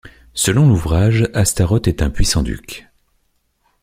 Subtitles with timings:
[0.33, 2.89] Selon l'ouvrage, Astaroth est un puissant duc.